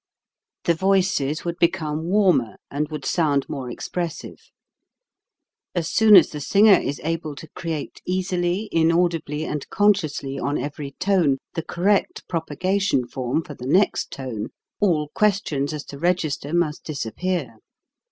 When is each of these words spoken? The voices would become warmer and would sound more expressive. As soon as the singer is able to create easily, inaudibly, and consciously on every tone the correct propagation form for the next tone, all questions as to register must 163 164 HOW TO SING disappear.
The 0.63 0.73
voices 0.73 1.45
would 1.45 1.57
become 1.59 2.05
warmer 2.05 2.55
and 2.71 2.89
would 2.89 3.05
sound 3.05 3.47
more 3.47 3.69
expressive. 3.69 4.49
As 5.75 5.91
soon 5.91 6.15
as 6.15 6.29
the 6.31 6.39
singer 6.41 6.73
is 6.79 6.99
able 7.03 7.35
to 7.35 7.47
create 7.49 8.01
easily, 8.03 8.67
inaudibly, 8.71 9.45
and 9.45 9.69
consciously 9.69 10.39
on 10.39 10.57
every 10.57 10.93
tone 10.97 11.37
the 11.53 11.61
correct 11.63 12.27
propagation 12.27 13.07
form 13.07 13.43
for 13.43 13.53
the 13.53 13.67
next 13.67 14.09
tone, 14.11 14.47
all 14.79 15.09
questions 15.13 15.71
as 15.71 15.83
to 15.85 15.99
register 15.99 16.51
must 16.51 16.81
163 16.87 16.89
164 16.89 16.89
HOW 16.89 17.37
TO 17.37 17.43
SING 17.43 17.53
disappear. 17.53 17.59